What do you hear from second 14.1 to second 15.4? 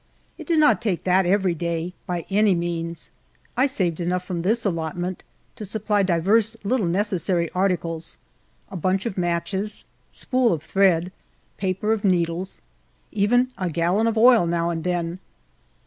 oil now and then.